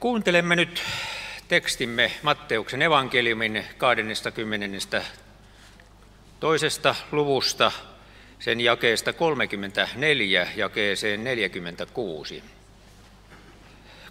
Kuuntelemme 0.00 0.56
nyt 0.56 0.82
tekstimme 1.48 2.12
Matteuksen 2.22 2.82
evankeliumin 2.82 3.64
20. 3.78 5.02
toisesta 6.40 6.94
luvusta, 7.12 7.72
sen 8.38 8.60
jakeesta 8.60 9.12
34 9.12 10.48
jakeeseen 10.56 11.24
46. 11.24 12.42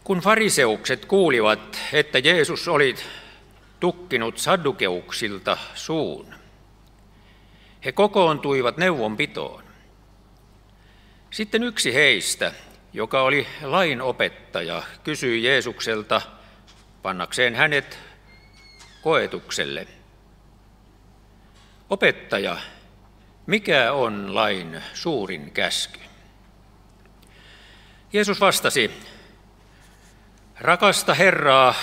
Kun 0.03 0.19
fariseukset 0.19 1.05
kuulivat, 1.05 1.79
että 1.93 2.19
Jeesus 2.19 2.67
oli 2.67 2.95
tukkinut 3.79 4.37
saddukeuksilta 4.37 5.57
suun, 5.75 6.33
he 7.85 7.91
kokoontuivat 7.91 8.77
neuvonpitoon. 8.77 9.63
Sitten 11.31 11.63
yksi 11.63 11.93
heistä, 11.93 12.51
joka 12.93 13.21
oli 13.21 13.47
lainopettaja, 13.61 14.83
kysyi 15.03 15.43
Jeesukselta 15.43 16.21
pannakseen 17.01 17.55
hänet 17.55 17.99
koetukselle. 19.01 19.87
Opettaja, 21.89 22.57
mikä 23.45 23.93
on 23.93 24.35
lain 24.35 24.83
suurin 24.93 25.51
käsky? 25.51 25.99
Jeesus 28.13 28.41
vastasi, 28.41 28.91
rakasta 30.59 31.13
Herraa 31.13 31.75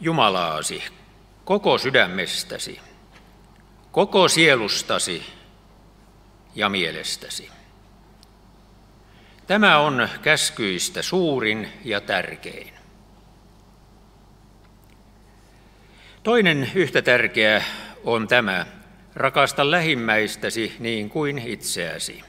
Jumalaasi 0.00 0.84
koko 1.44 1.78
sydämestäsi, 1.78 2.80
koko 3.92 4.28
sielustasi 4.28 5.26
ja 6.54 6.68
mielestäsi. 6.68 7.61
Tämä 9.46 9.78
on 9.78 10.08
käskyistä 10.22 11.02
suurin 11.02 11.68
ja 11.84 12.00
tärkein. 12.00 12.72
Toinen 16.22 16.70
yhtä 16.74 17.02
tärkeä 17.02 17.64
on 18.04 18.28
tämä, 18.28 18.66
rakasta 19.14 19.70
lähimmäistäsi 19.70 20.76
niin 20.78 21.10
kuin 21.10 21.38
itseäsi. 21.38 22.22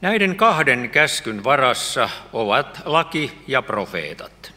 Näiden 0.00 0.36
kahden 0.36 0.90
käskyn 0.90 1.44
varassa 1.44 2.10
ovat 2.32 2.82
laki 2.84 3.42
ja 3.46 3.62
profeetat. 3.62 4.52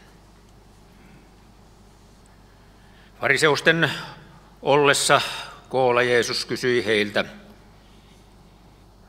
Fariseusten 3.20 3.90
ollessa 4.62 5.20
koolla 5.68 6.02
Jeesus 6.02 6.44
kysyi 6.44 6.84
heiltä, 6.84 7.24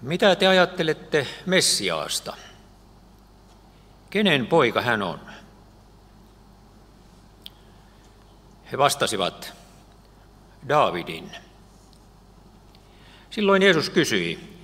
mitä 0.02 0.36
te 0.36 0.48
ajattelette 0.48 1.28
Messiaasta? 1.46 2.38
Kenen 4.10 4.48
poika 4.48 4.82
hän 4.82 5.02
on? 5.02 5.20
He 8.72 8.78
vastasivat, 8.78 9.54
Daavidin. 10.70 11.32
Silloin 13.30 13.62
Jeesus 13.62 13.90
kysyi, 13.90 14.58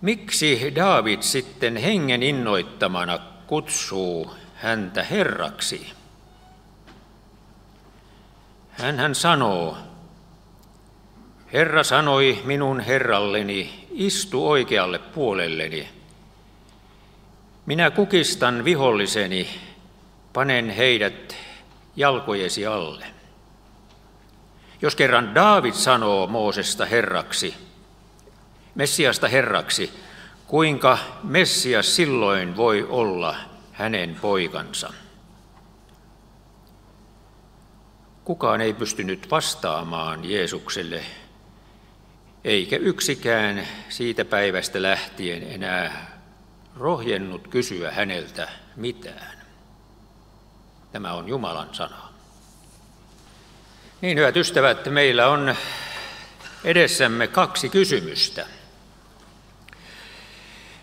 miksi 0.00 0.72
Daavid 0.74 1.22
sitten 1.22 1.76
hengen 1.76 2.22
innoittamana 2.22 3.18
kutsuu 3.46 4.34
häntä 4.54 5.02
Herraksi? 5.02 5.92
Hän 8.70 8.98
hän 8.98 9.14
sanoo, 9.14 9.76
Herra 11.52 11.84
sanoi 11.84 12.42
minun 12.44 12.80
herralleni, 12.80 13.87
istu 13.98 14.48
oikealle 14.48 14.98
puolelleni. 14.98 15.88
Minä 17.66 17.90
kukistan 17.90 18.64
viholliseni, 18.64 19.60
panen 20.32 20.70
heidät 20.70 21.36
jalkojesi 21.96 22.66
alle. 22.66 23.06
Jos 24.82 24.96
kerran 24.96 25.34
Daavid 25.34 25.72
sanoo 25.72 26.26
Moosesta 26.26 26.86
herraksi, 26.86 27.54
Messiasta 28.74 29.28
herraksi, 29.28 29.92
kuinka 30.46 30.98
Messias 31.22 31.96
silloin 31.96 32.56
voi 32.56 32.86
olla 32.88 33.36
hänen 33.72 34.16
poikansa? 34.20 34.92
Kukaan 38.24 38.60
ei 38.60 38.74
pystynyt 38.74 39.30
vastaamaan 39.30 40.24
Jeesukselle 40.24 41.04
eikä 42.44 42.76
yksikään 42.76 43.68
siitä 43.88 44.24
päivästä 44.24 44.82
lähtien 44.82 45.42
enää 45.42 46.18
rohjennut 46.76 47.48
kysyä 47.48 47.90
häneltä 47.90 48.48
mitään. 48.76 49.38
Tämä 50.92 51.12
on 51.12 51.28
Jumalan 51.28 51.74
sana. 51.74 52.08
Niin, 54.00 54.18
hyvät 54.18 54.36
ystävät, 54.36 54.86
meillä 54.86 55.28
on 55.28 55.56
edessämme 56.64 57.26
kaksi 57.26 57.68
kysymystä. 57.68 58.46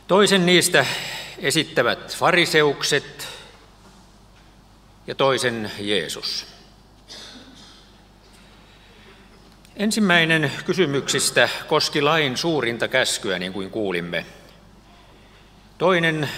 Toisen 0.07 0.45
niistä 0.45 0.85
esittävät 1.37 2.17
fariseukset 2.17 3.27
ja 5.07 5.15
toisen 5.15 5.71
Jeesus. 5.79 6.54
Ensimmäinen 9.77 10.51
kysymyksistä 10.65 11.49
koski 11.67 12.01
lain 12.01 12.37
suurinta 12.37 12.87
käskyä, 12.87 13.39
niin 13.39 13.53
kuin 13.53 13.69
kuulimme. 13.69 14.25
Toinen 15.77 16.29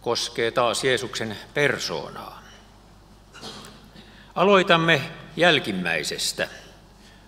koskee 0.00 0.50
taas 0.50 0.84
Jeesuksen 0.84 1.36
persoonaa. 1.54 2.42
Aloitamme 4.34 5.02
jälkimmäisestä, 5.36 6.48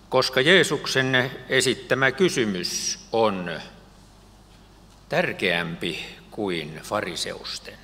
koska 0.09 0.41
Jeesuksen 0.41 1.31
esittämä 1.49 2.11
kysymys 2.11 2.99
on 3.11 3.59
tärkeämpi 5.09 6.05
kuin 6.31 6.79
fariseusten. 6.83 7.77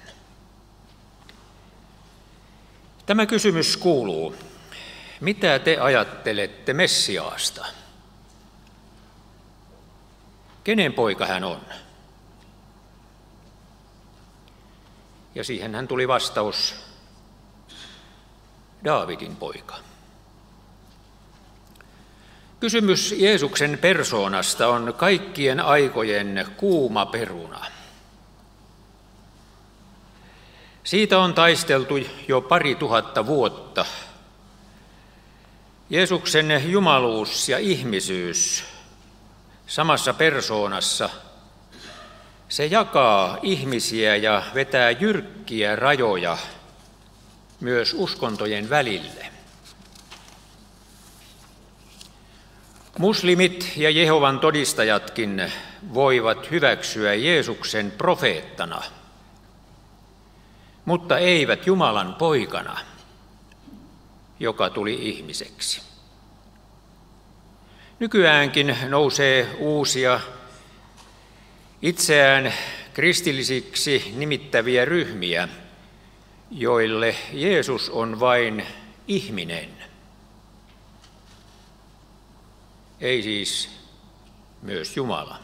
Tämä 3.06 3.26
kysymys 3.26 3.78
kuuluu, 3.78 4.36
mitä 5.20 5.60
te 5.60 5.78
ajattelette 5.78 6.74
Messiaasta? 6.74 7.66
Kenen 10.64 10.94
poika 10.94 11.26
hän 11.26 11.44
on? 11.44 11.62
Ja 15.36 15.44
siihen 15.44 15.76
hän 15.76 15.88
tuli 15.88 16.08
vastaus, 16.08 16.76
Daavidin 18.84 19.36
poika. 19.36 19.76
Kysymys 22.60 23.16
Jeesuksen 23.18 23.78
persoonasta 23.82 24.68
on 24.68 24.94
kaikkien 24.98 25.60
aikojen 25.60 26.46
kuuma 26.58 27.06
peruna. 27.06 27.66
Siitä 30.84 31.20
on 31.20 31.34
taisteltu 31.34 31.94
jo 32.28 32.42
pari 32.42 32.76
tuhatta 32.76 33.26
vuotta 33.26 33.86
Jeesuksen 35.92 36.72
jumaluus 36.72 37.50
ja 37.50 37.58
ihmisyys 37.58 38.64
samassa 39.68 40.14
persoonassa, 40.14 41.10
se 42.50 42.66
jakaa 42.66 43.38
ihmisiä 43.42 44.16
ja 44.16 44.44
vetää 44.54 44.92
jyrkkiä 44.92 45.76
rajoja 45.76 46.38
myös 47.60 47.94
uskontojen 47.98 48.70
välille. 48.70 49.26
Muslimit 52.98 53.74
ja 53.78 53.90
Jehovan 53.90 54.40
todistajatkin 54.40 55.52
voivat 55.94 56.52
hyväksyä 56.52 57.14
Jeesuksen 57.14 57.92
profeettana, 57.92 58.82
mutta 60.86 61.18
eivät 61.18 61.68
Jumalan 61.68 62.16
poikana– 62.16 62.80
joka 64.40 64.70
tuli 64.70 65.10
ihmiseksi. 65.10 65.82
Nykyäänkin 68.00 68.78
nousee 68.88 69.48
uusia 69.58 70.20
itseään 71.82 72.54
kristillisiksi 72.94 74.14
nimittäviä 74.16 74.86
ryhmiä, 74.86 75.48
joille 76.52 77.16
Jeesus 77.34 77.90
on 77.90 78.20
vain 78.20 78.66
ihminen. 79.08 79.70
Ei 83.02 83.24
siis 83.24 83.70
myös 84.62 84.98
Jumala. 84.98 85.40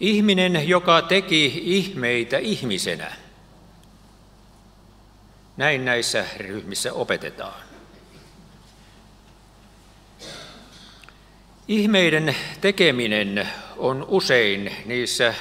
Ihminen, 0.00 0.68
joka 0.68 1.02
teki 1.02 1.62
ihmeitä 1.64 2.38
ihmisenä– 2.38 3.12
näin 5.56 5.84
näissä 5.84 6.26
ryhmissä 6.36 6.92
opetetaan. 6.92 7.62
Ihmeiden 11.68 12.36
tekeminen 12.60 13.48
on 13.76 14.04
usein 14.08 14.76
niissä 14.84 15.34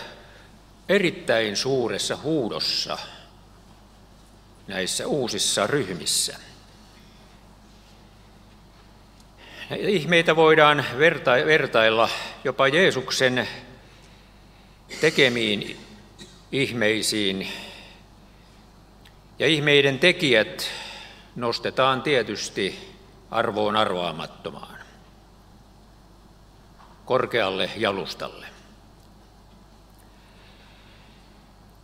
erittäin 0.89 1.57
suuressa 1.57 2.15
huudossa 2.15 2.97
näissä 4.67 5.07
uusissa 5.07 5.67
ryhmissä. 5.67 6.38
Ihmeitä 9.77 10.35
voidaan 10.35 10.85
vertailla 11.45 12.09
jopa 12.44 12.67
Jeesuksen 12.67 13.47
tekemiin 15.01 15.79
ihmeisiin. 16.51 17.47
Ja 19.40 19.48
ihmeiden 19.48 20.00
tekijät 20.00 20.70
nostetaan 21.36 22.02
tietysti 22.02 22.96
arvoon 23.32 23.76
arvaamattomaan, 23.76 24.78
korkealle 27.06 27.70
jalustalle. 27.78 28.48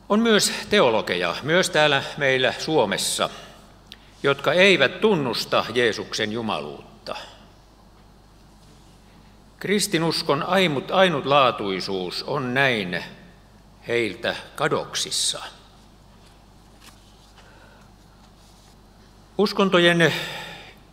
On 0.09 0.19
myös 0.19 0.53
teologeja, 0.69 1.35
myös 1.43 1.69
täällä 1.69 2.03
meillä 2.17 2.53
Suomessa, 2.59 3.29
jotka 4.23 4.53
eivät 4.53 5.01
tunnusta 5.01 5.65
Jeesuksen 5.73 6.31
jumaluutta. 6.31 7.15
Kristinuskon 9.59 10.43
ainut, 10.43 10.91
ainutlaatuisuus 10.91 12.23
on 12.23 12.53
näin 12.53 13.03
heiltä 13.87 14.35
kadoksissa. 14.55 15.43
Uskontojen 19.41 20.13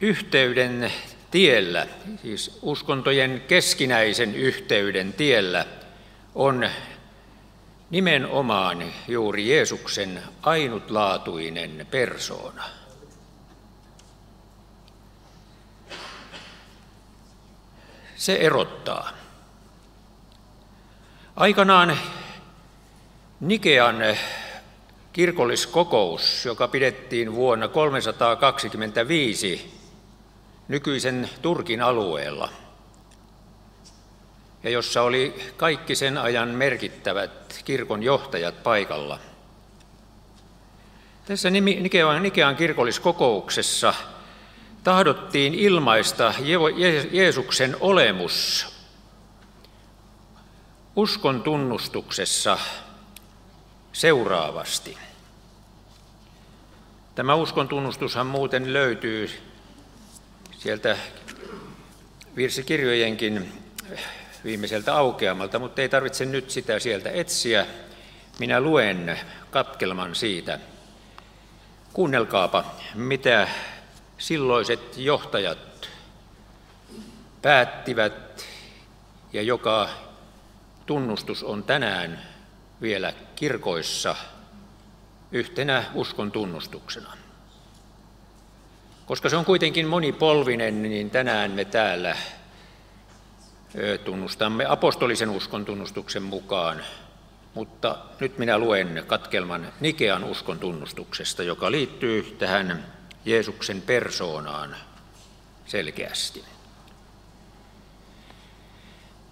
yhteyden 0.00 0.92
tiellä, 1.30 1.86
siis 2.22 2.58
uskontojen 2.62 3.42
keskinäisen 3.48 4.34
yhteyden 4.34 5.12
tiellä, 5.12 5.66
on 6.34 6.70
nimenomaan 7.90 8.92
juuri 9.08 9.48
Jeesuksen 9.48 10.22
ainutlaatuinen 10.42 11.86
persoona. 11.90 12.64
Se 18.16 18.34
erottaa. 18.34 19.10
Aikanaan 21.36 21.98
Nikean 23.40 23.96
kirkolliskokous, 25.12 26.44
joka 26.44 26.68
pidettiin 26.68 27.34
vuonna 27.34 27.68
325 27.68 29.74
nykyisen 30.68 31.30
Turkin 31.42 31.82
alueella– 31.82 32.48
ja 34.62 34.70
jossa 34.70 35.02
oli 35.02 35.34
kaikki 35.56 35.94
sen 35.94 36.18
ajan 36.18 36.48
merkittävät 36.48 37.60
kirkon 37.64 38.02
johtajat 38.02 38.62
paikalla. 38.62 39.18
Tässä 41.26 41.50
Nikean, 41.50 42.56
kirkolliskokouksessa 42.56 43.94
tahdottiin 44.84 45.54
ilmaista 45.54 46.34
Jeesuksen 47.12 47.76
olemus 47.80 48.66
uskon 50.96 51.42
tunnustuksessa 51.42 52.58
seuraavasti. 53.92 54.98
Tämä 57.14 57.34
uskon 57.34 57.68
tunnustushan 57.68 58.26
muuten 58.26 58.72
löytyy 58.72 59.30
sieltä 60.58 60.96
virsikirjojenkin 62.36 63.52
viimeiseltä 64.44 64.96
aukeamalta, 64.96 65.58
mutta 65.58 65.82
ei 65.82 65.88
tarvitse 65.88 66.24
nyt 66.24 66.50
sitä 66.50 66.78
sieltä 66.78 67.10
etsiä. 67.10 67.66
Minä 68.38 68.60
luen 68.60 69.20
katkelman 69.50 70.14
siitä. 70.14 70.58
Kuunnelkaapa, 71.92 72.64
mitä 72.94 73.48
silloiset 74.18 74.96
johtajat 74.96 75.90
päättivät 77.42 78.44
ja 79.32 79.42
joka 79.42 79.88
tunnustus 80.86 81.44
on 81.44 81.62
tänään 81.62 82.22
vielä 82.80 83.12
kirkoissa 83.36 84.16
yhtenä 85.32 85.84
uskon 85.94 86.32
tunnustuksena. 86.32 87.12
Koska 89.06 89.28
se 89.28 89.36
on 89.36 89.44
kuitenkin 89.44 89.86
monipolvinen, 89.86 90.82
niin 90.82 91.10
tänään 91.10 91.50
me 91.50 91.64
täällä 91.64 92.16
tunnustamme 94.04 94.66
apostolisen 94.68 95.30
uskon 95.30 95.64
tunnustuksen 95.64 96.22
mukaan, 96.22 96.84
mutta 97.54 97.98
nyt 98.20 98.38
minä 98.38 98.58
luen 98.58 99.04
katkelman 99.06 99.72
Nikean 99.80 100.24
uskon 100.24 100.58
tunnustuksesta, 100.58 101.42
joka 101.42 101.70
liittyy 101.70 102.36
tähän 102.38 102.84
Jeesuksen 103.24 103.82
persoonaan 103.82 104.76
selkeästi. 105.66 106.44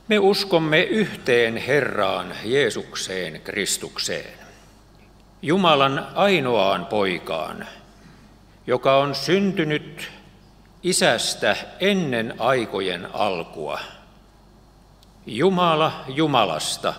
Me 0.08 0.18
uskomme 0.18 0.82
yhteen 0.82 1.56
Herraan 1.56 2.34
Jeesukseen 2.44 3.40
Kristukseen, 3.40 4.38
Jumalan 5.42 6.06
ainoaan 6.14 6.86
poikaan, 6.86 7.66
joka 8.66 8.96
on 8.96 9.14
syntynyt 9.14 10.08
isästä 10.82 11.56
ennen 11.80 12.34
aikojen 12.38 13.14
alkua– 13.14 13.80
Jumala 15.26 16.04
Jumalasta, 16.08 16.94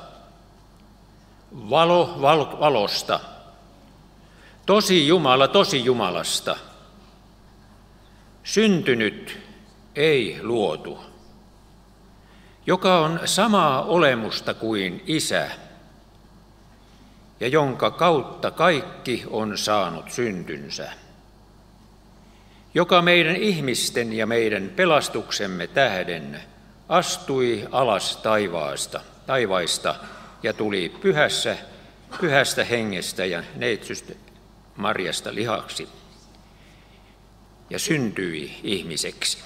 valo 1.69 2.17
val- 2.21 2.59
valosta, 2.59 3.19
tosi 4.65 5.07
Jumala 5.07 5.47
tosi 5.47 5.85
Jumalasta, 5.85 6.57
syntynyt 8.43 9.39
ei 9.95 10.39
luotu, 10.41 10.99
joka 12.67 12.99
on 12.99 13.19
samaa 13.25 13.83
olemusta 13.83 14.53
kuin 14.53 15.03
Isä, 15.05 15.51
ja 17.39 17.47
jonka 17.47 17.91
kautta 17.91 18.51
kaikki 18.51 19.23
on 19.29 19.57
saanut 19.57 20.11
syntynsä, 20.11 20.91
joka 22.73 23.01
meidän 23.01 23.35
ihmisten 23.35 24.13
ja 24.13 24.25
meidän 24.25 24.71
pelastuksemme 24.75 25.67
tähden– 25.67 26.41
astui 26.89 27.67
alas 27.71 28.17
taivaasta, 28.17 29.01
taivaista 29.25 29.95
ja 30.43 30.53
tuli 30.53 30.89
pyhässä, 31.01 31.57
pyhästä 32.21 32.63
hengestä 32.63 33.25
ja 33.25 33.43
neitsystä 33.55 34.13
Marjasta 34.75 35.35
lihaksi 35.35 35.89
ja 37.69 37.79
syntyi 37.79 38.59
ihmiseksi. 38.63 39.37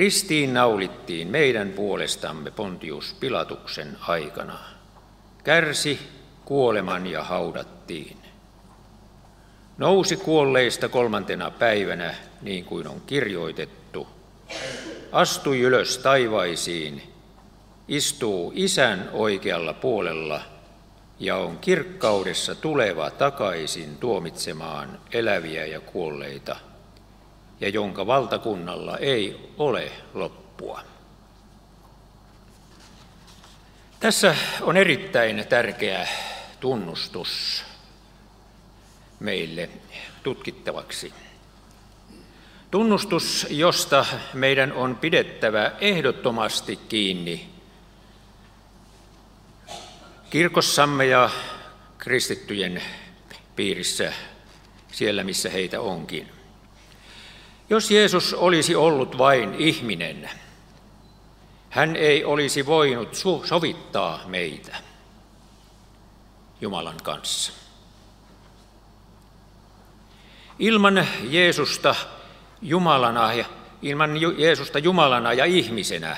Ristiin 0.00 0.54
naulittiin 0.54 1.28
meidän 1.28 1.68
puolestamme 1.70 2.50
Pontius 2.50 3.16
Pilatuksen 3.20 3.96
aikana. 4.00 4.58
Kärsi 5.44 5.98
kuoleman 6.44 7.06
ja 7.06 7.24
haudattiin. 7.24 8.16
Nousi 9.78 10.16
kuolleista 10.16 10.88
kolmantena 10.88 11.50
päivänä, 11.50 12.14
niin 12.42 12.64
kuin 12.64 12.86
on 12.88 13.02
kirjoitettu, 13.06 14.08
astui 15.12 15.60
ylös 15.60 15.98
taivaisiin, 15.98 17.02
istuu 17.88 18.52
isän 18.54 19.08
oikealla 19.12 19.74
puolella 19.74 20.42
ja 21.18 21.36
on 21.36 21.58
kirkkaudessa 21.58 22.54
tuleva 22.54 23.10
takaisin 23.10 23.96
tuomitsemaan 23.96 24.98
eläviä 25.12 25.66
ja 25.66 25.80
kuolleita, 25.80 26.56
ja 27.60 27.68
jonka 27.68 28.06
valtakunnalla 28.06 28.98
ei 28.98 29.50
ole 29.58 29.92
loppua. 30.14 30.80
Tässä 34.00 34.36
on 34.60 34.76
erittäin 34.76 35.46
tärkeä 35.48 36.08
tunnustus 36.60 37.64
meille 39.20 39.68
tutkittavaksi. 40.22 41.12
Tunnustus, 42.70 43.46
josta 43.50 44.06
meidän 44.34 44.72
on 44.72 44.96
pidettävä 44.96 45.72
ehdottomasti 45.80 46.76
kiinni 46.76 47.50
kirkossamme 50.30 51.06
ja 51.06 51.30
kristittyjen 51.98 52.82
piirissä 53.56 54.12
siellä, 54.92 55.24
missä 55.24 55.50
heitä 55.50 55.80
onkin. 55.80 56.39
Jos 57.70 57.90
Jeesus 57.90 58.34
olisi 58.34 58.74
ollut 58.74 59.18
vain 59.18 59.54
ihminen, 59.54 60.30
hän 61.70 61.96
ei 61.96 62.24
olisi 62.24 62.66
voinut 62.66 63.14
sovittaa 63.44 64.20
meitä 64.26 64.76
Jumalan 66.60 66.96
kanssa. 67.02 67.52
Ilman 70.58 71.06
Jeesusta 71.22 71.94
Jumalana 72.62 73.34
ja 73.34 73.44
ilman 73.82 74.10
Jeesusta 74.38 74.78
Jumalana 74.78 75.32
ja 75.32 75.44
ihmisenä. 75.44 76.16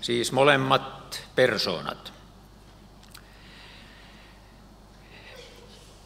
Siis 0.00 0.32
molemmat 0.32 1.22
persoonat. 1.34 2.15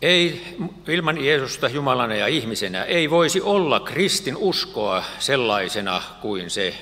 Ei 0.02 0.56
ilman 0.88 1.24
Jeesusta 1.24 1.68
Jumalana 1.68 2.14
ja 2.14 2.26
ihmisenä 2.26 2.84
ei 2.84 3.10
voisi 3.10 3.40
olla 3.40 3.80
kristin 3.80 4.36
uskoa 4.36 5.04
sellaisena 5.18 6.02
kuin 6.20 6.50
se 6.50 6.74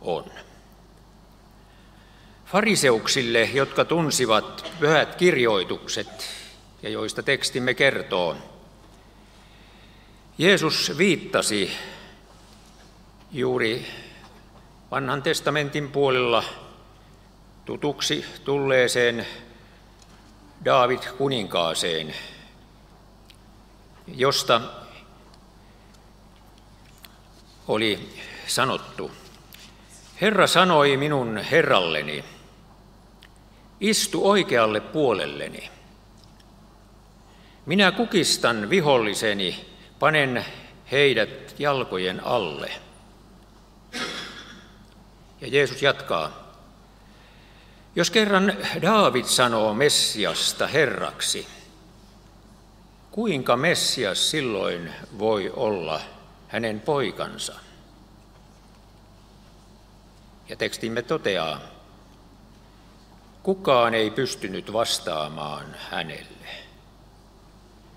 on. 0.00 0.24
Fariseuksille, 2.46 3.50
jotka 3.54 3.84
tunsivat 3.84 4.72
pyhät 4.80 5.14
kirjoitukset 5.14 6.30
ja 6.82 6.88
joista 6.88 7.22
tekstimme 7.22 7.74
kertoo, 7.74 8.36
Jeesus 10.38 10.92
viittasi 10.98 11.70
juuri 13.32 13.86
vanhan 14.90 15.22
testamentin 15.22 15.90
puolella 15.90 16.44
tutuksi 17.64 18.24
tulleeseen 18.44 19.26
Daavid 20.64 21.02
kuninkaaseen, 21.18 22.14
josta 24.06 24.60
oli 27.68 28.14
sanottu, 28.46 29.10
Herra 30.20 30.46
sanoi 30.46 30.96
minun 30.96 31.38
herralleni, 31.50 32.24
istu 33.80 34.30
oikealle 34.30 34.80
puolelleni. 34.80 35.70
Minä 37.66 37.92
kukistan 37.92 38.70
viholliseni, 38.70 39.66
panen 39.98 40.44
heidät 40.90 41.54
jalkojen 41.58 42.24
alle. 42.24 42.70
Ja 45.40 45.48
Jeesus 45.48 45.82
jatkaa, 45.82 46.39
jos 48.00 48.10
kerran 48.10 48.56
Daavid 48.82 49.24
sanoo 49.24 49.74
Messiasta 49.74 50.66
Herraksi, 50.66 51.46
kuinka 53.10 53.56
Messias 53.56 54.30
silloin 54.30 54.92
voi 55.18 55.52
olla 55.56 56.00
hänen 56.48 56.80
poikansa? 56.80 57.54
Ja 60.48 60.56
tekstimme 60.56 61.02
toteaa, 61.02 61.60
kukaan 63.42 63.94
ei 63.94 64.10
pystynyt 64.10 64.72
vastaamaan 64.72 65.76
hänelle. 65.90 66.48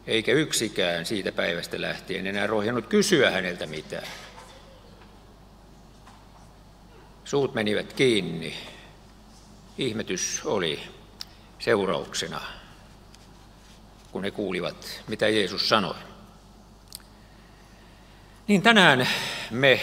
Eikä 0.07 0.31
yksikään 0.31 1.05
siitä 1.05 1.31
päivästä 1.31 1.81
lähtien 1.81 2.27
enää 2.27 2.47
rohjannut 2.47 2.87
kysyä 2.87 3.31
häneltä 3.31 3.65
mitään. 3.65 4.07
Suut 7.25 7.53
menivät 7.53 7.93
kiinni 7.93 8.73
ihmetys 9.77 10.41
oli 10.45 10.79
seurauksena, 11.59 12.41
kun 14.11 14.23
he 14.23 14.31
kuulivat, 14.31 15.01
mitä 15.07 15.29
Jeesus 15.29 15.69
sanoi. 15.69 15.95
Niin 18.47 18.61
tänään 18.61 19.07
me 19.51 19.79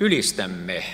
ylistämme 0.00 0.84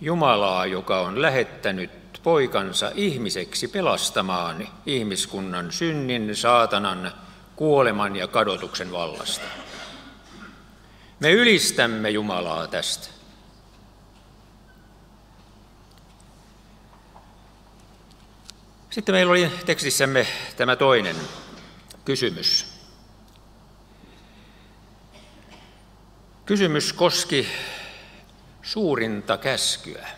Jumalaa, 0.00 0.66
joka 0.66 1.00
on 1.00 1.22
lähettänyt 1.22 1.90
poikansa 2.22 2.92
ihmiseksi 2.94 3.68
pelastamaan 3.68 4.68
ihmiskunnan 4.86 5.72
synnin, 5.72 6.36
saatanan, 6.36 7.12
kuoleman 7.56 8.16
ja 8.16 8.28
kadotuksen 8.28 8.92
vallasta. 8.92 9.46
Me 11.20 11.32
ylistämme 11.32 12.10
Jumalaa 12.10 12.66
tästä. 12.66 13.17
Sitten 18.90 19.14
meillä 19.14 19.30
oli 19.30 19.50
tekstissämme 19.66 20.26
tämä 20.56 20.76
toinen 20.76 21.16
kysymys. 22.04 22.66
Kysymys 26.46 26.92
koski 26.92 27.48
suurinta 28.62 29.38
käskyä. 29.38 30.08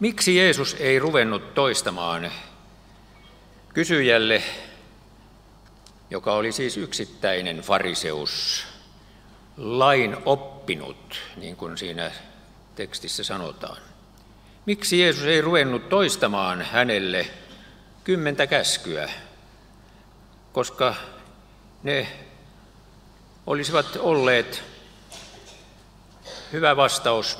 Miksi 0.00 0.36
Jeesus 0.36 0.76
ei 0.80 0.98
ruvennut 0.98 1.54
toistamaan 1.54 2.32
kysyjälle, 3.74 4.42
joka 6.10 6.34
oli 6.34 6.52
siis 6.52 6.76
yksittäinen 6.76 7.58
fariseus, 7.58 8.64
lain 9.56 10.16
oppinut, 10.24 11.20
niin 11.36 11.56
kuin 11.56 11.78
siinä 11.78 12.10
tekstissä 12.74 13.24
sanotaan? 13.24 13.88
Miksi 14.68 15.00
Jeesus 15.00 15.24
ei 15.24 15.40
ruvennut 15.40 15.88
toistamaan 15.88 16.62
hänelle 16.62 17.26
kymmentä 18.04 18.46
käskyä, 18.46 19.10
koska 20.52 20.94
ne 21.82 22.08
olisivat 23.46 23.96
olleet 23.96 24.62
hyvä 26.52 26.76
vastaus 26.76 27.38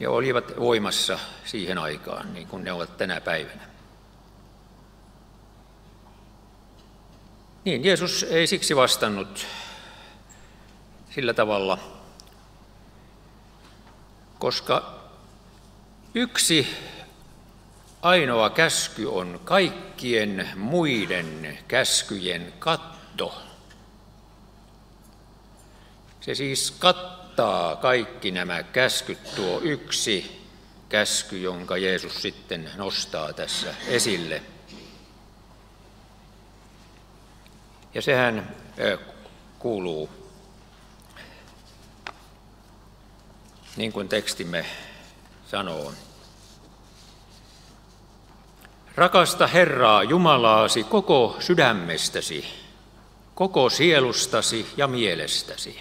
ja 0.00 0.10
olivat 0.10 0.44
voimassa 0.58 1.18
siihen 1.44 1.78
aikaan, 1.78 2.34
niin 2.34 2.46
kuin 2.46 2.64
ne 2.64 2.72
ovat 2.72 2.96
tänä 2.96 3.20
päivänä. 3.20 3.62
Niin, 7.64 7.84
Jeesus 7.84 8.22
ei 8.22 8.46
siksi 8.46 8.76
vastannut 8.76 9.46
sillä 11.10 11.34
tavalla, 11.34 11.78
koska 14.38 15.01
Yksi 16.14 16.76
ainoa 18.02 18.50
käsky 18.50 19.06
on 19.06 19.40
kaikkien 19.44 20.48
muiden 20.56 21.58
käskyjen 21.68 22.52
katto. 22.58 23.42
Se 26.20 26.34
siis 26.34 26.70
kattaa 26.70 27.76
kaikki 27.76 28.30
nämä 28.30 28.62
käskyt, 28.62 29.34
tuo 29.34 29.60
yksi 29.60 30.46
käsky, 30.88 31.38
jonka 31.38 31.76
Jeesus 31.76 32.22
sitten 32.22 32.70
nostaa 32.76 33.32
tässä 33.32 33.74
esille. 33.86 34.42
Ja 37.94 38.02
sehän 38.02 38.56
kuuluu, 39.58 40.10
niin 43.76 43.92
kuin 43.92 44.08
tekstimme 44.08 44.66
sanoo. 45.52 45.92
Rakasta 48.94 49.46
Herraa 49.46 50.02
Jumalaasi 50.02 50.84
koko 50.84 51.36
sydämestäsi, 51.40 52.44
koko 53.34 53.70
sielustasi 53.70 54.66
ja 54.76 54.86
mielestäsi 54.86 55.80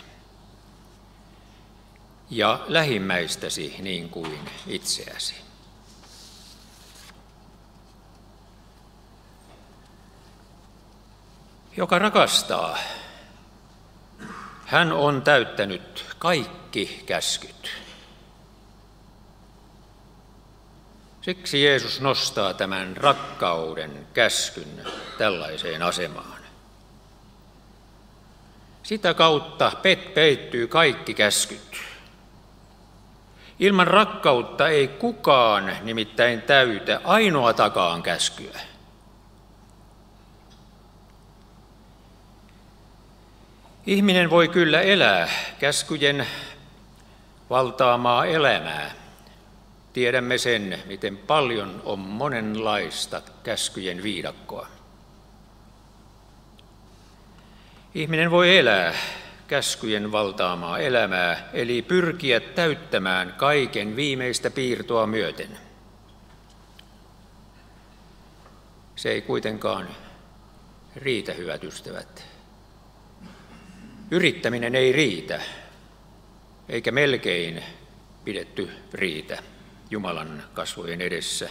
ja 2.29 2.59
lähimmäistäsi 2.67 3.75
niin 3.79 4.09
kuin 4.09 4.39
itseäsi. 4.67 5.35
Joka 11.77 11.99
rakastaa, 11.99 12.77
hän 14.65 14.91
on 14.91 15.21
täyttänyt 15.21 16.05
kaikki 16.19 17.03
käskyt. 17.05 17.90
Siksi 21.21 21.63
Jeesus 21.63 22.01
nostaa 22.01 22.53
tämän 22.53 22.97
rakkauden 22.97 24.07
käskyn 24.13 24.85
tällaiseen 25.17 25.81
asemaan. 25.81 26.41
Sitä 28.83 29.13
kautta 29.13 29.71
pet 29.81 30.13
peittyy 30.13 30.67
kaikki 30.67 31.13
käskyt. 31.13 31.77
Ilman 33.59 33.87
rakkautta 33.87 34.69
ei 34.69 34.87
kukaan 34.87 35.77
nimittäin 35.81 36.41
täytä 36.41 37.01
ainoatakaan 37.03 38.03
käskyä. 38.03 38.59
Ihminen 43.85 44.29
voi 44.29 44.47
kyllä 44.47 44.81
elää 44.81 45.29
käskyjen 45.59 46.27
valtaamaa 47.49 48.25
elämää, 48.25 49.00
Tiedämme 49.93 50.37
sen, 50.37 50.83
miten 50.85 51.17
paljon 51.17 51.81
on 51.85 51.99
monenlaista 51.99 53.21
käskyjen 53.43 54.03
viidakkoa. 54.03 54.67
Ihminen 57.95 58.31
voi 58.31 58.57
elää 58.57 58.93
käskyjen 59.47 60.11
valtaamaa 60.11 60.79
elämää, 60.79 61.49
eli 61.53 61.81
pyrkiä 61.81 62.39
täyttämään 62.39 63.33
kaiken 63.37 63.95
viimeistä 63.95 64.49
piirtoa 64.49 65.07
myöten. 65.07 65.57
Se 68.95 69.09
ei 69.11 69.21
kuitenkaan 69.21 69.87
riitä, 70.95 71.33
hyvät 71.33 71.63
ystävät. 71.63 72.25
Yrittäminen 74.11 74.75
ei 74.75 74.91
riitä, 74.91 75.41
eikä 76.69 76.91
melkein 76.91 77.63
pidetty 78.23 78.69
riitä. 78.93 79.43
Jumalan 79.91 80.43
kasvojen 80.53 81.01
edessä. 81.01 81.49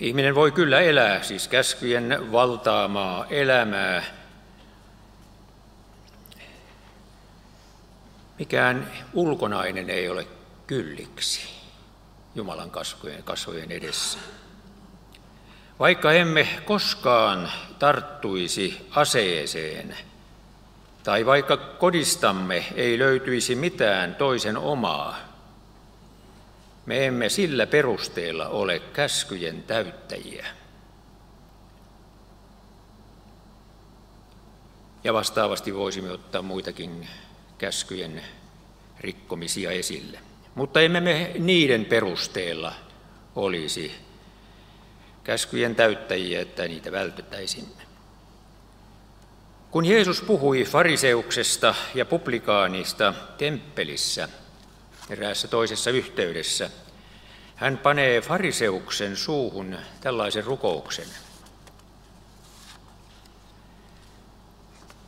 Ihminen 0.00 0.34
voi 0.34 0.52
kyllä 0.52 0.80
elää, 0.80 1.22
siis 1.22 1.48
käskyjen 1.48 2.32
valtaamaa 2.32 3.26
elämää. 3.26 4.02
Mikään 8.38 8.92
ulkonainen 9.14 9.90
ei 9.90 10.08
ole 10.08 10.26
kylliksi 10.66 11.48
Jumalan 12.34 12.70
kasvojen, 12.70 13.22
kasvojen 13.22 13.72
edessä. 13.72 14.18
Vaikka 15.78 16.12
emme 16.12 16.48
koskaan 16.64 17.52
tarttuisi 17.78 18.88
aseeseen– 18.90 19.96
tai 21.06 21.26
vaikka 21.26 21.56
kodistamme 21.56 22.64
ei 22.74 22.98
löytyisi 22.98 23.54
mitään 23.54 24.14
toisen 24.14 24.56
omaa, 24.56 25.18
me 26.86 27.06
emme 27.06 27.28
sillä 27.28 27.66
perusteella 27.66 28.48
ole 28.48 28.78
käskyjen 28.78 29.62
täyttäjiä. 29.62 30.46
Ja 35.04 35.12
vastaavasti 35.12 35.74
voisimme 35.74 36.10
ottaa 36.10 36.42
muitakin 36.42 37.08
käskyjen 37.58 38.22
rikkomisia 39.00 39.70
esille. 39.70 40.18
Mutta 40.54 40.80
emme 40.80 41.00
me 41.00 41.32
niiden 41.38 41.84
perusteella 41.84 42.72
olisi 43.36 43.92
käskyjen 45.24 45.74
täyttäjiä, 45.74 46.40
että 46.40 46.68
niitä 46.68 46.92
vältettäisimme. 46.92 47.85
Kun 49.70 49.84
Jeesus 49.84 50.22
puhui 50.22 50.64
fariseuksesta 50.64 51.74
ja 51.94 52.04
publikaanista 52.04 53.14
temppelissä 53.38 54.28
eräässä 55.10 55.48
toisessa 55.48 55.90
yhteydessä, 55.90 56.70
hän 57.54 57.78
panee 57.78 58.20
fariseuksen 58.20 59.16
suuhun 59.16 59.78
tällaisen 60.00 60.44
rukouksen. 60.44 61.08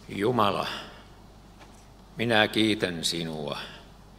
Jumala, 0.08 0.66
minä 2.16 2.48
kiitän 2.48 3.04
sinua, 3.04 3.58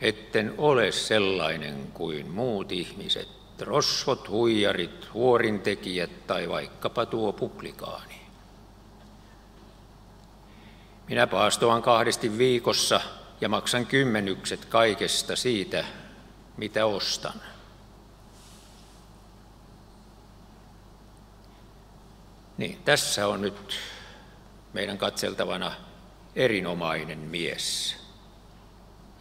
etten 0.02 0.54
ole 0.58 0.92
sellainen 0.92 1.92
kuin 1.94 2.32
muut 2.32 2.72
ihmiset, 2.72 3.30
rosvot, 3.62 4.30
huijarit, 4.30 5.14
huorintekijät 5.14 6.28
tai 6.28 6.50
vaikkapa 6.50 7.06
tuo 7.06 7.34
publikaani. 7.34 8.29
Minä 11.10 11.28
paastoan 11.28 11.82
kahdesti 11.82 12.38
viikossa 12.38 13.02
ja 13.42 13.50
maksan 13.50 13.86
kymmenykset 13.86 14.66
kaikesta 14.66 15.36
siitä, 15.36 15.86
mitä 16.58 16.86
ostan. 16.86 17.34
Niin, 22.58 22.80
tässä 22.86 23.28
on 23.28 23.42
nyt 23.42 23.80
meidän 24.74 24.98
katseltavana 24.98 25.72
erinomainen 26.36 27.20
mies. 27.20 27.98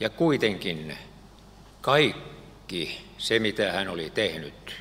Ja 0.01 0.11
kuitenkin 0.11 0.99
kaikki 1.81 3.11
se, 3.19 3.39
mitä 3.39 3.73
hän 3.73 3.89
oli 3.89 4.11
tehnyt, 4.11 4.77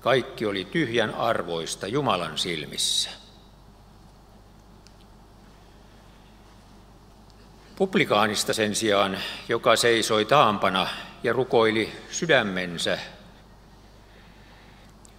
kaikki 0.00 0.46
oli 0.46 0.64
tyhjän 0.64 1.14
arvoista 1.14 1.86
Jumalan 1.86 2.38
silmissä. 2.38 3.25
Publikaanista 7.76 8.52
sen 8.52 8.74
sijaan, 8.74 9.18
joka 9.48 9.76
seisoi 9.76 10.24
taampana 10.24 10.88
ja 11.22 11.32
rukoili 11.32 11.92
sydämensä 12.10 12.98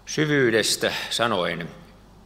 syvyydestä 0.06 0.94
sanoen, 1.10 1.70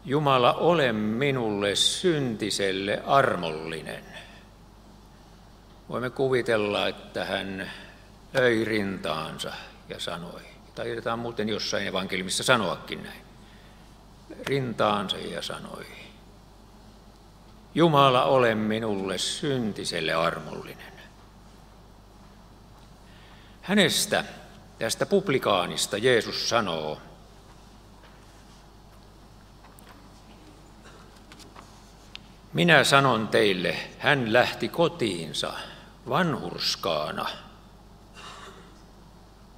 Jumala, 0.06 0.53
ole 0.53 0.91
minulle 0.93 1.75
syntiselle 1.75 3.03
armollinen. 3.08 4.03
Voimme 5.89 6.10
kuvitella, 6.10 6.88
että 6.88 7.25
hän 7.25 7.71
löi 8.34 8.65
rintaansa 8.65 9.53
ja 9.89 9.99
sanoi, 9.99 10.41
tai 10.75 11.17
muuten 11.17 11.49
jossain 11.49 11.88
evankeliumissa 11.88 12.43
sanoakin 12.43 13.03
näin, 13.03 13.21
rintaansa 14.47 15.17
ja 15.17 15.41
sanoi, 15.41 15.86
Jumala, 17.75 18.23
ole 18.23 18.55
minulle 18.55 19.17
syntiselle 19.17 20.13
armollinen. 20.13 20.93
Hänestä, 23.62 24.25
tästä 24.79 25.05
publikaanista, 25.05 25.97
Jeesus 25.97 26.49
sanoo, 26.49 26.97
Minä 32.53 32.84
sanon 32.84 33.27
teille, 33.27 33.77
hän 33.99 34.34
lähti 34.34 34.69
kotiinsa 34.69 35.53
vanhurskaana. 36.10 37.29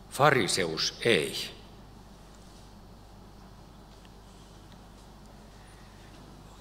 Fariseus 0.09 0.97
ei. 1.05 1.49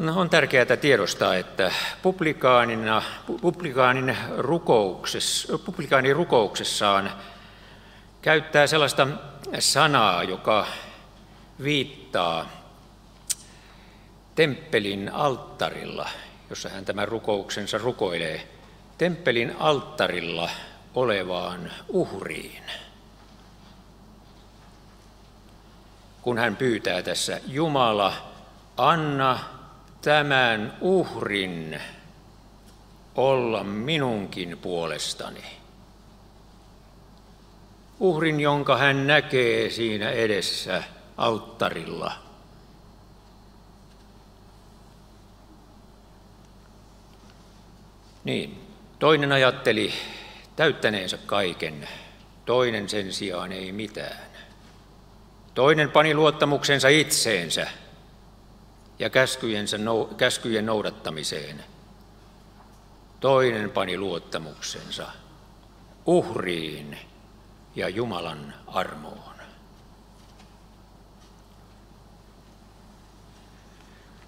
No, 0.02 0.20
on 0.20 0.30
tärkeää 0.30 0.76
tiedostaa, 0.80 1.36
että 1.36 1.72
publikaanina, 2.02 3.02
publikaanin 3.40 4.16
rukouksessa, 4.38 5.58
publikaanin 5.58 6.16
rukouksessaan 6.16 7.10
käyttää 8.22 8.66
sellaista 8.66 9.08
sanaa, 9.58 10.22
joka 10.22 10.66
viittaa 11.62 12.46
temppelin 14.34 15.12
alttarilla, 15.12 16.08
jossa 16.50 16.68
hän 16.68 16.84
tämän 16.84 17.08
rukouksensa 17.08 17.78
rukoilee, 17.78 18.48
temppelin 18.98 19.56
alttarilla 19.58 20.50
olevaan 20.94 21.72
uhriin. 21.88 22.62
Kun 26.22 26.38
hän 26.38 26.56
pyytää 26.56 27.02
tässä, 27.02 27.40
Jumala, 27.46 28.14
anna 28.76 29.61
tämän 30.02 30.78
uhrin 30.80 31.80
olla 33.14 33.64
minunkin 33.64 34.58
puolestani. 34.58 35.44
Uhrin, 38.00 38.40
jonka 38.40 38.76
hän 38.78 39.06
näkee 39.06 39.70
siinä 39.70 40.10
edessä 40.10 40.82
alttarilla. 41.16 42.12
Niin, 48.24 48.60
toinen 48.98 49.32
ajatteli 49.32 49.92
täyttäneensä 50.56 51.18
kaiken, 51.26 51.88
toinen 52.44 52.88
sen 52.88 53.12
sijaan 53.12 53.52
ei 53.52 53.72
mitään. 53.72 54.26
Toinen 55.54 55.90
pani 55.90 56.14
luottamuksensa 56.14 56.88
itseensä– 56.88 57.66
ja 59.02 59.10
käskyjen 60.16 60.66
noudattamiseen. 60.66 61.64
Toinen 63.20 63.70
pani 63.70 63.98
luottamuksensa 63.98 65.08
uhriin 66.06 66.98
ja 67.76 67.88
Jumalan 67.88 68.54
armoon. 68.66 69.34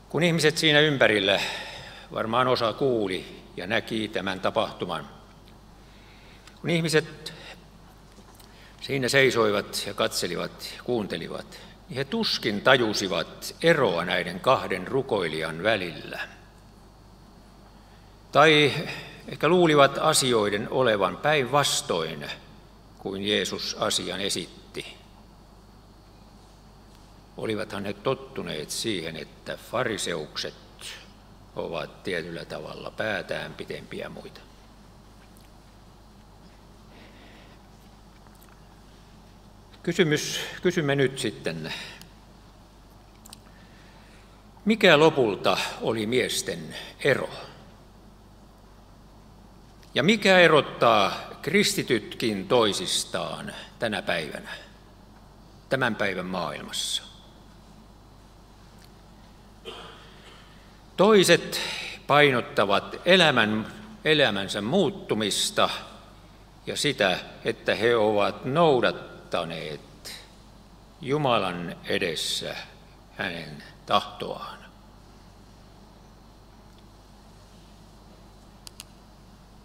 Kun 0.09 0.23
ihmiset 0.23 0.59
siinä 0.59 0.81
ympärillä, 0.81 1.41
varmaan 2.13 2.49
osa 2.49 2.73
kuuli 2.73 3.43
ja 3.57 3.67
näki 3.67 4.09
tämän 4.09 4.41
tapahtuman, 4.41 5.09
kun 6.61 6.71
ihmiset 6.71 7.35
siinä 8.81 9.09
seisoivat 9.09 9.83
ja 9.87 9.95
katselivat, 9.95 10.75
kuuntelivat, 10.85 11.61
he 11.97 12.05
tuskin 12.05 12.61
tajusivat 12.61 13.57
eroa 13.63 14.05
näiden 14.05 14.41
kahden 14.41 14.87
rukoilijan 14.87 15.63
välillä. 15.63 16.29
Tai 18.33 18.73
ehkä 19.29 19.49
luulivat 19.49 19.99
asioiden 19.99 20.69
olevan 20.71 21.17
päinvastoin 21.17 22.31
kuin 22.99 23.29
Jeesus 23.29 23.77
asian 23.81 24.21
esitti. 24.21 24.97
Olivathan 27.37 27.85
he 27.85 27.93
tottuneet 27.93 28.71
siihen, 28.71 29.17
että 29.17 29.57
fariseukset 29.57 30.55
ovat 31.57 32.03
tietyllä 32.03 32.45
tavalla 32.45 32.91
päätään 32.91 33.55
pitempiä 33.55 34.09
muita. 34.09 34.41
Kysymys, 39.85 40.41
kysymme 40.63 40.95
nyt 40.95 41.19
sitten. 41.19 41.73
Mikä 44.65 44.99
lopulta 44.99 45.59
oli 45.81 46.07
miesten 46.07 46.77
ero? 47.05 47.31
Ja 49.95 50.03
mikä 50.03 50.39
erottaa 50.39 51.13
kristitytkin 51.43 52.49
toisistaan 52.49 53.53
tänä 53.79 54.03
päivänä, 54.03 54.51
tämän 55.69 55.97
päivän 55.97 56.27
maailmassa? 56.27 57.03
Toiset 60.97 61.61
painottavat 62.07 63.01
elämän, 63.05 63.73
elämänsä 64.05 64.61
muuttumista 64.61 65.71
ja 66.67 66.77
sitä, 66.77 67.19
että 67.45 67.75
he 67.75 67.97
ovat 67.97 68.45
noudattaneet 68.45 69.14
Jumalan 71.01 71.77
edessä 71.85 72.57
hänen 73.17 73.63
tahtoaan. 73.87 74.59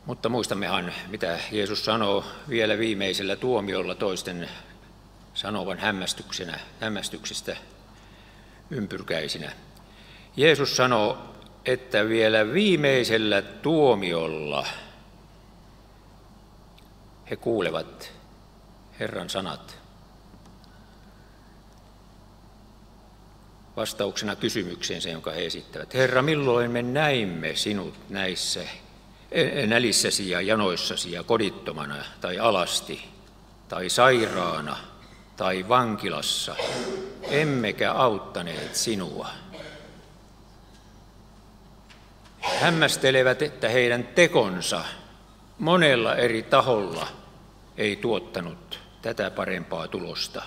Mutta 0.05 0.29
muistammehan, 0.29 0.93
mitä 1.07 1.39
Jeesus 1.51 1.85
sanoo 1.85 2.25
vielä 2.49 2.77
viimeisellä 2.77 3.35
tuomiolla 3.35 3.95
toisten 3.95 4.49
sanovan 5.33 5.79
hämmästyksenä, 5.79 6.59
hämmästyksistä 6.79 7.57
ympyrkäisinä. 8.69 9.51
Jeesus 10.37 10.75
sanoo, 10.75 11.17
että 11.65 12.09
vielä 12.09 12.53
viimeisellä 12.53 13.41
tuomiolla 13.41 14.67
he 17.29 17.35
kuulevat 17.35 18.18
Herran 18.99 19.29
sanat. 19.29 19.77
Vastauksena 23.75 24.35
kysymykseen, 24.35 25.01
jonka 25.11 25.31
he 25.31 25.45
esittävät. 25.45 25.93
Herra, 25.93 26.21
milloin 26.21 26.71
me 26.71 26.81
näimme 26.81 27.55
sinut 27.55 27.93
näissä 28.09 28.61
nälissäsi 29.67 30.29
ja 30.29 30.41
janoissasi 30.41 31.11
ja 31.11 31.23
kodittomana 31.23 31.95
tai 32.21 32.39
alasti 32.39 33.05
tai 33.67 33.89
sairaana 33.89 34.77
tai 35.37 35.65
vankilassa, 35.69 36.55
emmekä 37.29 37.91
auttaneet 37.91 38.75
sinua. 38.75 39.29
Hämmästelevät, 42.39 43.41
että 43.41 43.69
heidän 43.69 44.03
tekonsa 44.03 44.85
monella 45.59 46.15
eri 46.15 46.43
taholla 46.43 47.07
ei 47.77 47.95
tuottanut 47.95 48.88
tätä 49.01 49.31
parempaa 49.31 49.87
tulosta. 49.87 50.41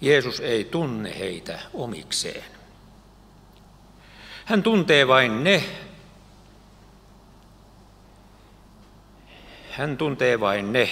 Jeesus 0.00 0.40
ei 0.40 0.64
tunne 0.64 1.18
heitä 1.18 1.60
omikseen. 1.74 2.44
Hän 4.44 4.62
tuntee 4.62 5.08
vain 5.08 5.44
ne, 5.44 5.64
hän 9.70 9.96
tuntee 9.96 10.40
vain 10.40 10.72
ne, 10.72 10.90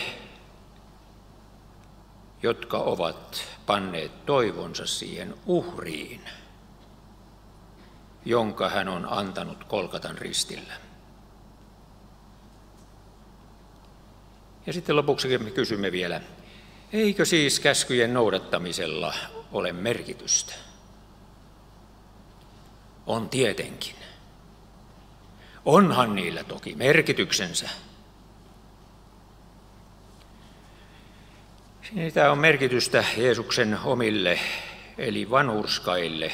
jotka 2.42 2.78
ovat 2.78 3.44
panneet 3.66 4.26
toivonsa 4.26 4.86
siihen 4.86 5.34
uhriin, 5.46 6.20
jonka 8.24 8.68
hän 8.68 8.88
on 8.88 9.12
antanut 9.12 9.64
Kolkatan 9.64 10.18
ristillä. 10.18 10.87
Ja 14.68 14.72
sitten 14.72 14.96
lopuksi 14.96 15.38
me 15.38 15.50
kysymme 15.50 15.92
vielä, 15.92 16.20
eikö 16.92 17.24
siis 17.24 17.60
käskyjen 17.60 18.14
noudattamisella 18.14 19.14
ole 19.52 19.72
merkitystä? 19.72 20.54
On 23.06 23.28
tietenkin. 23.28 23.94
Onhan 25.64 26.14
niillä 26.14 26.44
toki 26.44 26.74
merkityksensä. 26.74 27.68
Siitä 31.94 32.32
on 32.32 32.38
merkitystä 32.38 33.04
Jeesuksen 33.16 33.78
omille, 33.84 34.40
eli 34.98 35.30
vanhurskaille. 35.30 36.32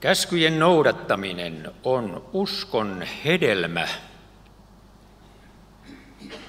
Käskyjen 0.00 0.58
noudattaminen 0.58 1.70
on 1.84 2.28
uskon 2.32 3.02
hedelmä. 3.24 3.88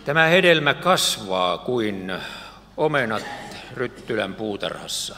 Tämä 0.07 0.25
hedelmä 0.25 0.73
kasvaa 0.73 1.57
kuin 1.57 2.13
omenat 2.77 3.23
Ryttylän 3.73 4.33
puutarhassa. 4.33 5.17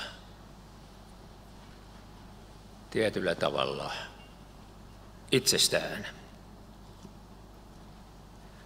Tietyllä 2.89 3.35
tavalla 3.35 3.91
itsestään. 5.31 6.07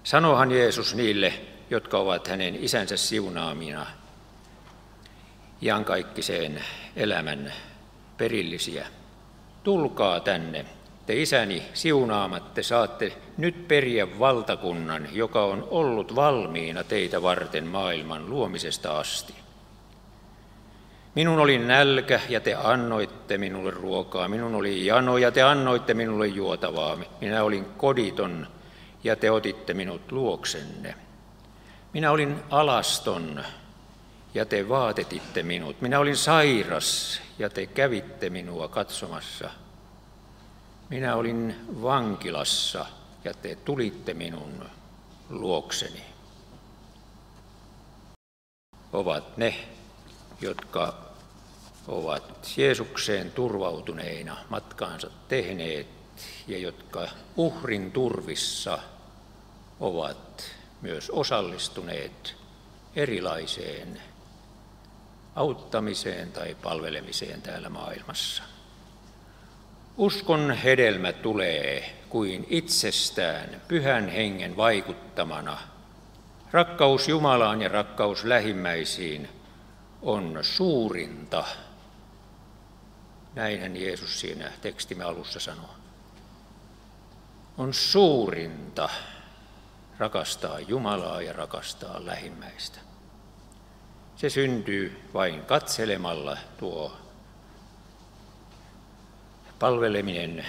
Sanohan 0.03 0.51
Jeesus 0.51 0.95
niille, 0.95 1.33
jotka 1.69 1.97
ovat 1.97 2.27
hänen 2.27 2.63
isänsä 2.63 2.97
siunaamina– 2.97 3.85
iankaikkiseen 5.61 6.63
elämän 6.95 7.53
perillisiä. 8.17 8.87
Tulkaa 9.63 10.19
tänne, 10.19 10.65
te 11.05 11.21
isäni 11.21 11.63
siunaamat, 11.73 12.53
te 12.53 12.63
saatte 12.63 13.13
nyt 13.37 13.67
periä 13.67 14.19
valtakunnan, 14.19 15.07
joka 15.11 15.43
on 15.43 15.67
ollut 15.71 16.15
valmiina 16.15 16.83
teitä 16.83 17.21
varten 17.21 17.67
maailman 17.67 18.29
luomisesta 18.29 18.99
asti. 18.99 19.33
Minun 21.15 21.39
oli 21.39 21.57
nälkä 21.57 22.19
ja 22.29 22.39
te 22.39 22.55
annoitte 22.55 23.37
minulle 23.37 23.71
ruokaa. 23.71 24.27
Minun 24.27 24.55
oli 24.55 24.85
jano 24.85 25.17
ja 25.17 25.31
te 25.31 25.41
annoitte 25.41 25.93
minulle 25.93 26.27
juotavaa. 26.27 26.97
Minä 27.21 27.43
olin 27.43 27.65
koditon 27.65 28.47
ja 29.03 29.15
te 29.15 29.31
otitte 29.31 29.73
minut 29.73 30.11
luoksenne. 30.11 30.95
Minä 31.93 32.11
olin 32.11 32.35
alaston 32.49 33.43
ja 34.33 34.45
te 34.45 34.69
vaatetitte 34.69 35.43
minut. 35.43 35.81
Minä 35.81 35.99
olin 35.99 36.17
sairas 36.17 37.21
ja 37.39 37.49
te 37.49 37.65
kävitte 37.65 38.29
minua 38.29 38.67
katsomassa. 38.67 39.49
Minä 40.93 41.15
olin 41.15 41.55
vankilassa 41.81 42.85
ja 43.23 43.33
te 43.33 43.55
tulitte 43.55 44.13
minun 44.13 44.65
luokseni. 45.29 46.05
Ovat 48.91 49.37
ne, 49.37 49.55
jotka 50.41 50.97
ovat 51.87 52.51
Jeesukseen 52.57 53.31
turvautuneina 53.31 54.37
matkaansa 54.49 55.09
tehneet 55.27 55.87
ja 56.47 56.57
jotka 56.57 57.07
uhrin 57.35 57.91
turvissa 57.91 58.79
ovat 59.79 60.51
myös 60.81 61.09
osallistuneet 61.09 62.35
erilaiseen 62.95 64.01
auttamiseen 65.35 66.31
tai 66.31 66.55
palvelemiseen 66.55 67.41
täällä 67.41 67.69
maailmassa. 67.69 68.43
Uskon 69.97 70.51
hedelmä 70.51 71.11
tulee 71.11 72.03
kuin 72.09 72.47
itsestään 72.49 73.61
pyhän 73.67 74.09
hengen 74.09 74.57
vaikuttamana. 74.57 75.57
Rakkaus 76.51 77.07
Jumalaan 77.07 77.61
ja 77.61 77.69
rakkaus 77.69 78.23
lähimmäisiin 78.23 79.29
on 80.01 80.39
suurinta. 80.41 81.45
Näinhän 83.35 83.77
Jeesus 83.77 84.19
siinä 84.19 84.51
tekstimme 84.61 85.03
alussa 85.03 85.39
sanoo. 85.39 85.75
On 87.57 87.73
suurinta 87.73 88.89
rakastaa 89.97 90.59
Jumalaa 90.59 91.21
ja 91.21 91.33
rakastaa 91.33 92.05
lähimmäistä. 92.05 92.79
Se 94.15 94.29
syntyy 94.29 95.01
vain 95.13 95.41
katselemalla 95.45 96.37
tuo 96.57 97.02
palveleminen. 99.63 100.45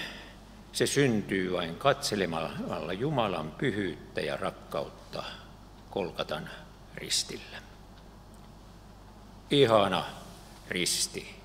Se 0.71 0.87
syntyy 0.87 1.51
vain 1.51 1.75
katselemalla 1.75 2.93
Jumalan 2.93 3.51
pyhyyttä 3.51 4.21
ja 4.21 4.37
rakkautta 4.37 5.23
Kolkatan 5.89 6.49
ristillä. 6.95 7.57
Ihana 9.49 10.03
risti, 10.69 11.35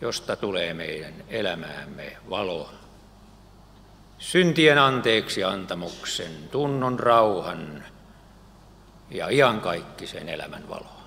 josta 0.00 0.36
tulee 0.36 0.74
meidän 0.74 1.14
elämäämme 1.28 2.16
valo, 2.30 2.70
syntien 4.18 4.78
anteeksi 4.78 5.44
antamuksen, 5.44 6.48
tunnon 6.50 7.00
rauhan, 7.00 7.84
ja 9.10 9.28
iankaikkisen 9.28 10.28
elämän 10.28 10.68
valoa. 10.68 11.03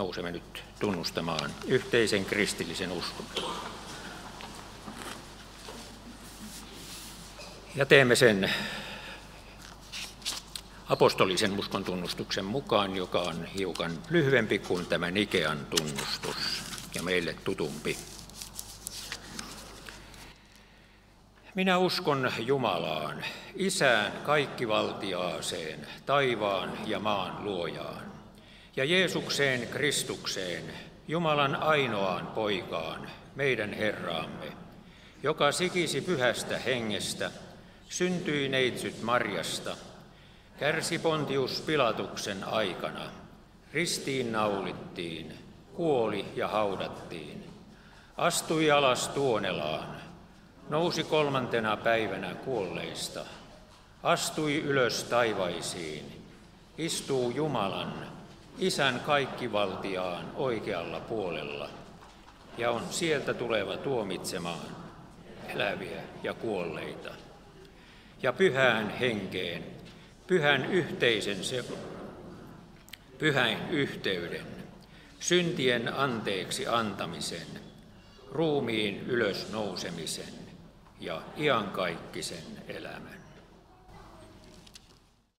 Nousemme 0.00 0.32
nyt 0.32 0.64
tunnustamaan 0.78 1.50
yhteisen 1.66 2.24
kristillisen 2.24 2.92
uskon. 2.92 3.26
Ja 7.76 7.86
teemme 7.86 8.16
sen 8.16 8.52
apostolisen 10.88 11.58
uskon 11.58 11.84
tunnustuksen 11.84 12.44
mukaan, 12.44 12.96
joka 12.96 13.20
on 13.20 13.44
hiukan 13.44 13.98
lyhyempi 14.10 14.58
kuin 14.58 14.86
tämä 14.86 15.10
Nikean 15.10 15.66
tunnustus 15.66 16.36
ja 16.94 17.02
meille 17.02 17.34
tutumpi. 17.44 17.96
Minä 21.54 21.78
uskon 21.78 22.32
Jumalaan, 22.38 23.24
Isään 23.54 24.12
kaikkivaltiaaseen, 24.12 25.86
taivaan 26.06 26.78
ja 26.86 27.00
maan 27.00 27.44
luojaan, 27.44 28.09
ja 28.76 28.84
Jeesukseen 28.84 29.68
Kristukseen, 29.68 30.64
Jumalan 31.08 31.56
ainoaan 31.56 32.26
poikaan, 32.26 33.10
meidän 33.34 33.72
Herraamme, 33.72 34.52
joka 35.22 35.52
sikisi 35.52 36.00
pyhästä 36.00 36.58
hengestä, 36.58 37.30
syntyi 37.88 38.48
neitsyt 38.48 39.02
Marjasta, 39.02 39.76
kärsi 40.58 40.98
Pontius 40.98 41.60
Pilatuksen 41.60 42.44
aikana, 42.44 43.10
ristiin 43.72 44.32
naulittiin, 44.32 45.38
kuoli 45.74 46.24
ja 46.36 46.48
haudattiin, 46.48 47.44
astui 48.16 48.70
alas 48.70 49.08
tuonelaan, 49.08 49.96
nousi 50.68 51.04
kolmantena 51.04 51.76
päivänä 51.76 52.34
kuolleista, 52.34 53.24
astui 54.02 54.56
ylös 54.56 55.04
taivaisiin, 55.04 56.24
istuu 56.78 57.30
Jumalan, 57.30 58.19
Isän 58.60 59.00
kaikkivaltiaan 59.00 60.32
oikealla 60.34 61.00
puolella 61.00 61.68
ja 62.58 62.70
on 62.70 62.82
sieltä 62.90 63.34
tuleva 63.34 63.76
tuomitsemaan 63.76 64.66
eläviä 65.48 66.02
ja 66.22 66.34
kuolleita. 66.34 67.10
Ja 68.22 68.32
pyhään 68.32 68.90
henkeen, 68.90 69.64
pyhän 70.26 70.64
yhteisen 70.64 71.44
se, 71.44 71.64
pyhän 73.18 73.70
yhteyden, 73.70 74.46
syntien 75.20 75.94
anteeksi 75.94 76.66
antamisen, 76.66 77.46
ruumiin 78.30 79.00
ylösnousemisen 79.06 80.34
ja 81.00 81.22
iankaikkisen 81.36 82.44
elämän. 82.68 83.19